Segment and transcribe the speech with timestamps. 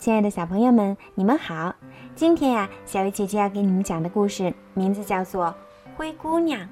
[0.00, 1.74] 亲爱的小朋友们，你们好！
[2.14, 5.48] 今天呀，小鱼姐姐要给你们讲的故事名字叫做
[5.94, 6.62] 《灰姑娘》。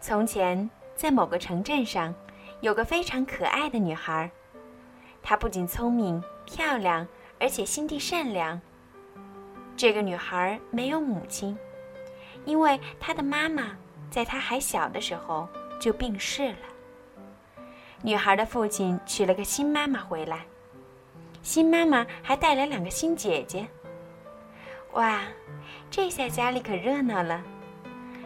[0.00, 2.14] 从前，在某个城镇上，
[2.60, 4.30] 有个非常可爱的女孩，
[5.24, 7.04] 她不仅聪明漂亮，
[7.40, 8.60] 而且心地善良。
[9.76, 11.58] 这个女孩没有母亲，
[12.44, 13.72] 因为她的妈妈
[14.08, 15.48] 在她还小的时候
[15.80, 16.58] 就病逝了。
[18.02, 20.46] 女孩的父亲娶了个新妈妈回来，
[21.42, 23.66] 新妈妈还带来两个新姐姐。
[24.92, 25.20] 哇，
[25.90, 27.42] 这下家里可热闹了，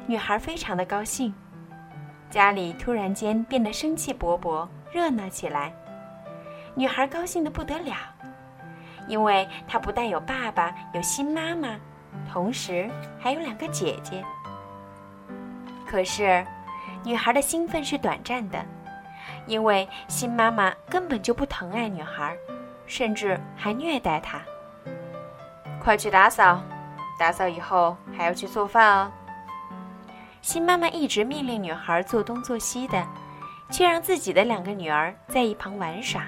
[0.07, 1.33] 女孩非常的高兴。
[2.31, 5.73] 家里突然间变得生气勃勃，热闹起来。
[6.75, 7.95] 女孩高兴的不得了，
[9.07, 11.79] 因为她不但有爸爸，有新妈妈，
[12.33, 12.91] 同时
[13.21, 14.25] 还有两个姐姐。
[15.87, 16.45] 可是，
[17.05, 18.65] 女孩的兴奋是短暂的。
[19.47, 22.37] 因为新妈妈根本就不疼爱女孩，
[22.87, 24.41] 甚至还虐待她。
[25.83, 26.63] 快去打扫，
[27.19, 29.13] 打扫以后还要去做饭哦。
[30.41, 33.07] 新妈妈一直命令女孩做东做西的，
[33.71, 36.25] 却让自己的两个女儿在一旁玩耍。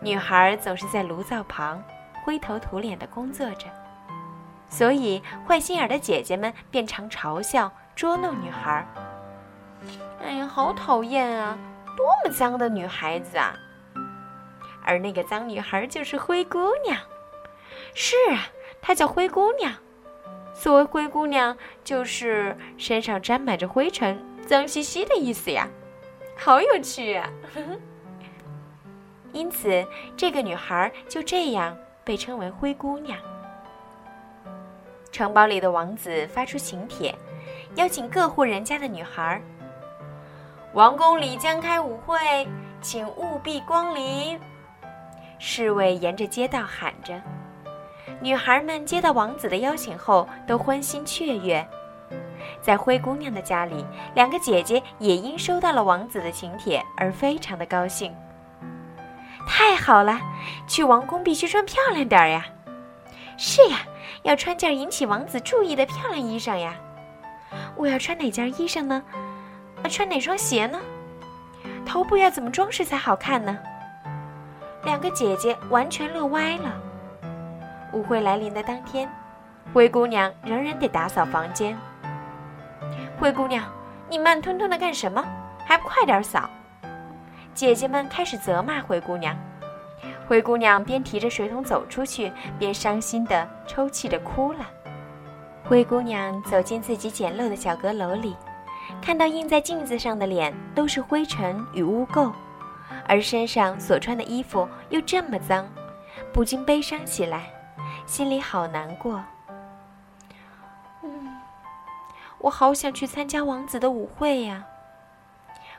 [0.00, 1.82] 女孩总是在炉灶旁
[2.24, 3.66] 灰头土脸的工作着，
[4.68, 8.86] 所以坏心眼的姐姐们便常嘲笑捉弄女孩。
[10.22, 11.56] 哎呀，好讨厌啊！
[11.96, 13.54] 多么脏的女孩子啊！
[14.84, 16.96] 而那个脏女孩就是灰姑娘。
[17.94, 18.48] 是啊，
[18.80, 19.72] 她叫灰姑娘。
[20.54, 25.68] 所谓灰姑娘，就是身上沾满着灰尘、脏兮兮的意思呀。
[26.36, 27.28] 好有趣啊！
[29.32, 29.84] 因此，
[30.16, 33.18] 这个女孩就这样被称为灰姑娘。
[35.10, 37.12] 城堡里的王子发出请帖，
[37.74, 39.42] 邀请各户人家的女孩。
[40.72, 42.16] 王宫里将开舞会，
[42.80, 44.38] 请务必光临。
[45.46, 47.20] 侍卫沿着街道喊着。
[48.22, 51.68] 女孩们接到王子的邀请后，都欢欣雀跃。
[52.62, 58.10] 在灰姑娘的家里，两个姐姐也因收到了王子的请帖而非常的高兴。
[59.46, 60.18] 太好了，
[60.66, 62.46] 去王宫必须穿漂亮点儿呀！
[63.36, 63.80] 是呀，
[64.22, 66.74] 要穿件引起王子注意的漂亮衣裳呀。
[67.76, 69.02] 我要穿哪件衣裳呢？
[69.90, 70.80] 穿哪双鞋呢？
[71.84, 73.58] 头部要怎么装饰才好看呢？
[74.84, 76.72] 两个姐姐完全乐歪了。
[77.92, 79.08] 舞会来临的当天，
[79.72, 81.76] 灰姑娘仍然得打扫房间。
[83.18, 83.64] 灰姑娘，
[84.08, 85.24] 你慢吞吞的干什么？
[85.64, 86.50] 还不快点扫！
[87.54, 89.36] 姐姐们开始责骂灰姑娘。
[90.26, 94.66] 灰姑娘边提着水桶走出去，边伤心的抽泣着哭了。
[95.64, 98.36] 灰姑娘走进自己简陋的小阁楼里。
[99.00, 102.30] 看到映在镜子上的脸都是灰尘与污垢，
[103.06, 105.68] 而身上所穿的衣服又这么脏，
[106.32, 107.52] 不禁悲伤起来，
[108.06, 109.22] 心里好难过。
[111.02, 111.36] 嗯，
[112.38, 114.64] 我好想去参加王子的舞会呀。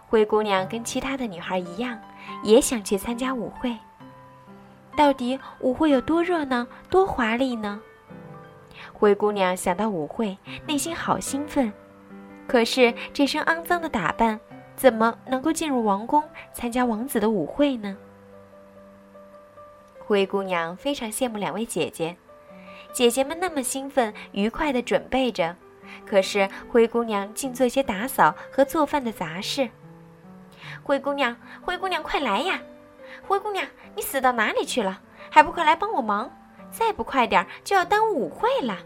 [0.07, 1.99] 灰姑娘跟其他的女孩一样，
[2.43, 3.75] 也想去参加舞会。
[4.95, 7.81] 到底舞会有多热闹、多华丽呢？
[8.93, 10.37] 灰姑娘想到舞会，
[10.67, 11.73] 内心好兴奋。
[12.47, 14.39] 可是这身肮脏的打扮，
[14.75, 17.97] 怎么能够进入王宫参加王子的舞会呢？
[19.99, 22.15] 灰姑娘非常羡慕两位姐姐，
[22.93, 25.55] 姐姐们那么兴奋、愉快地准备着，
[26.05, 29.69] 可是灰姑娘竟做些打扫和做饭的杂事。
[30.83, 32.61] 灰姑娘，灰姑娘，快来呀！
[33.27, 33.65] 灰姑娘，
[33.95, 35.01] 你死到哪里去了？
[35.31, 36.31] 还不快来帮我忙！
[36.69, 38.77] 再不快点，就要耽误舞会了！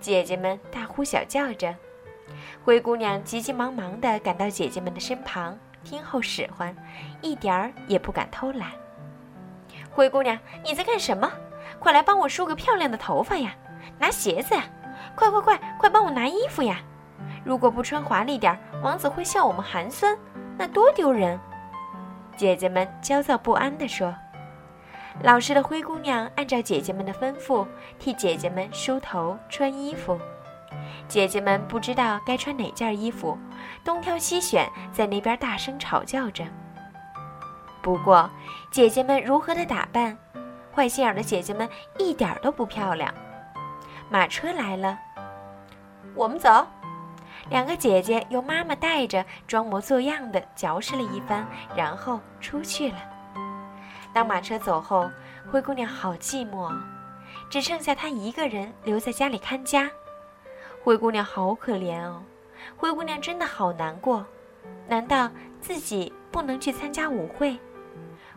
[0.00, 1.74] 姐姐们大呼小叫着。
[2.64, 6.74] 灰姑娘急急忙忙地赶到姐姐们的身旁，听候使唤，
[7.20, 8.70] 一点儿也不敢偷懒。
[9.90, 11.30] 灰姑娘，你在干什么？
[11.78, 13.54] 快来帮我梳个漂亮的头发呀！
[13.98, 14.64] 拿鞋子呀！
[15.14, 16.80] 快快快，快帮我拿衣服呀！
[17.44, 20.16] 如果不穿华丽点，王子会笑我们寒酸，
[20.56, 21.38] 那多丢人！
[22.36, 24.14] 姐姐们焦躁不安地说。
[25.22, 27.66] 老实的灰姑娘按照姐姐们的吩咐，
[27.98, 30.18] 替姐姐们梳头、穿衣服。
[31.08, 33.38] 姐姐们不知道该穿哪件衣服，
[33.82, 36.44] 东挑西选，在那边大声吵叫着。
[37.80, 38.28] 不过，
[38.70, 40.16] 姐姐们如何的打扮，
[40.74, 41.66] 坏心眼的姐姐们
[41.98, 43.12] 一点都不漂亮。
[44.10, 44.98] 马车来了，
[46.14, 46.66] 我们走。
[47.48, 52.98] 两个姐姐由妈妈带着，装模作样的嚼食了一番，然后出去了。
[54.12, 55.10] 当马车走后，
[55.50, 56.70] 灰姑娘好寂寞，
[57.48, 59.90] 只剩下她一个人留在家里看家。
[60.82, 62.22] 灰姑娘好可怜哦，
[62.76, 64.24] 灰姑娘真的好难过。
[64.86, 65.30] 难道
[65.60, 67.58] 自己不能去参加舞会？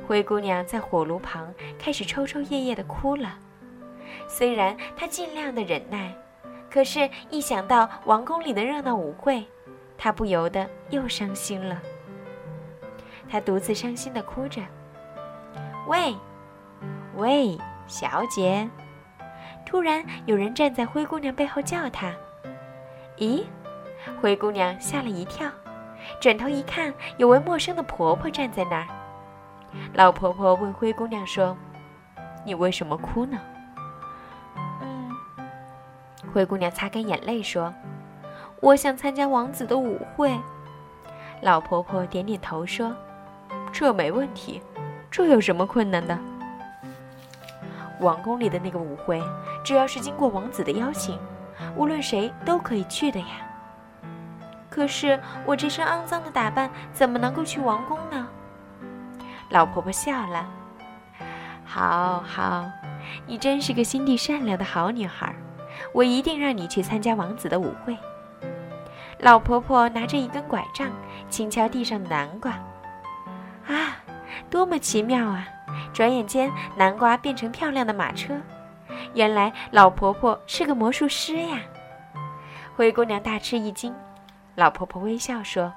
[0.07, 3.37] 灰姑娘在火炉旁开始抽抽噎噎地哭了。
[4.27, 6.13] 虽然她尽量的忍耐，
[6.69, 9.45] 可是，一想到王宫里的热闹舞会，
[9.97, 11.81] 她不由得又伤心了。
[13.29, 14.61] 她独自伤心地哭着
[15.87, 16.15] ：“喂，
[17.15, 18.67] 喂，小姐！”
[19.65, 22.11] 突然有人站在灰姑娘背后叫她
[23.21, 23.43] ：“咦！”
[24.19, 25.47] 灰姑娘吓了一跳，
[26.19, 28.87] 转头一看，有位陌生的婆婆站在那儿。
[29.93, 31.55] 老婆婆问灰姑娘说
[32.43, 33.37] ：“你为什么哭呢？”
[34.81, 35.11] 嗯，
[36.33, 37.71] 灰姑娘擦干眼泪说
[38.59, 40.35] ：“我想参加王子的舞会。”
[41.41, 42.91] 老婆婆点点头说
[43.71, 44.61] ：“这没问题，
[45.11, 46.17] 这有什么困难的？
[47.99, 49.21] 王宫里的那个舞会，
[49.63, 51.19] 只要是经过王子的邀请，
[51.75, 53.27] 无论谁都可以去的呀。
[54.69, 58.27] 可是我这身肮脏的打扮，怎么能够去王宫呢？”
[59.49, 60.45] 老婆婆笑了，
[61.65, 62.65] 好好，
[63.25, 65.35] 你真是个心地善良的好女孩，
[65.93, 67.97] 我一定让你去参加王子的舞会。
[69.19, 70.89] 老婆婆拿着一根拐杖，
[71.29, 72.51] 轻敲地上的南瓜，
[73.67, 73.97] 啊，
[74.49, 75.45] 多么奇妙啊！
[75.93, 78.33] 转眼间，南瓜变成漂亮的马车。
[79.13, 81.59] 原来老婆婆是个魔术师呀！
[82.75, 83.93] 灰姑娘大吃一惊，
[84.55, 85.71] 老婆婆微笑说：“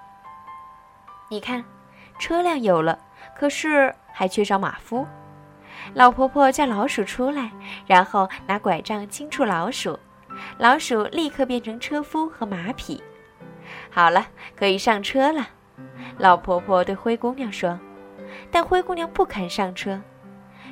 [1.29, 1.65] 你看，
[2.19, 2.99] 车辆有了。”
[3.37, 5.05] 可是还缺少马夫，
[5.95, 7.51] 老婆婆叫老鼠出来，
[7.87, 9.99] 然后拿拐杖轻触老鼠，
[10.59, 13.03] 老鼠立刻变成车夫和马匹。
[13.91, 15.49] 好了，可以上车了。
[16.19, 17.77] 老婆婆对灰姑娘说，
[18.53, 20.01] 但灰姑娘不肯上车。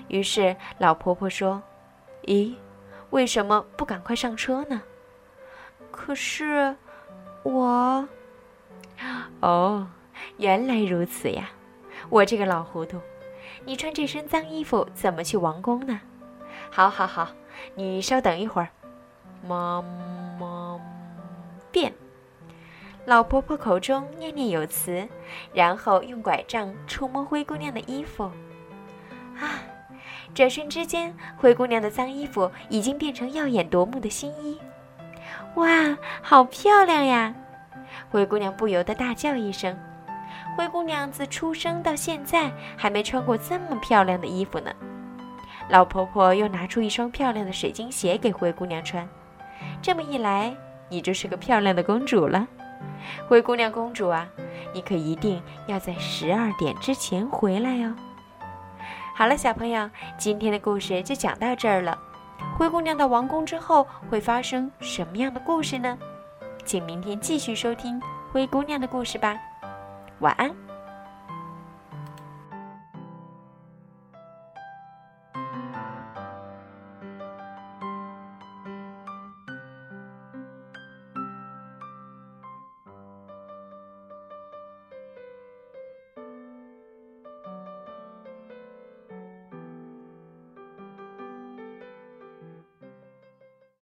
[0.08, 1.60] 于是老婆婆说
[2.24, 2.54] ：“咦，
[3.10, 4.82] 为什么不赶快上车呢？”
[5.90, 6.76] 可是
[7.42, 8.08] 我……
[9.40, 9.88] 哦，
[10.36, 11.50] 原来如此呀。
[12.08, 13.00] 我这个老糊涂，
[13.64, 16.00] 你穿这身脏衣服怎么去王宫呢？
[16.70, 17.28] 好，好，好，
[17.74, 18.68] 你稍等一会儿。
[19.44, 19.84] 么
[20.38, 20.80] 么
[21.72, 21.92] 变，
[23.06, 25.08] 老婆婆口中念念有词，
[25.52, 28.30] 然后用拐杖触摸灰姑娘的衣服。
[30.34, 34.58] 转瞬之间，灰姑娘的脏衣服已经变成耀眼夺目的新衣。
[35.56, 37.34] 哇，好漂亮呀！
[38.10, 39.76] 灰姑娘不由得大叫一声。
[40.56, 44.72] 灰姑娘自出生到现在还没穿过这么漂亮的衣服呢。
[45.68, 49.06] 老婆婆又拿出一双漂亮的水晶鞋给灰姑娘穿，
[49.80, 50.54] 这么一来，
[50.88, 52.46] 你就是个漂亮的公主了。
[53.28, 54.28] 灰姑娘公主啊，
[54.74, 57.92] 你可一定要在十二点之前回来哟。
[59.22, 59.88] 好了，小朋友，
[60.18, 61.96] 今天的故事就讲到这儿了。
[62.58, 65.96] 灰姑娘到王宫之后会发生什么样的故事呢？
[66.64, 68.02] 请明天继续收听
[68.32, 69.38] 灰姑娘的故事吧。
[70.18, 70.52] 晚安。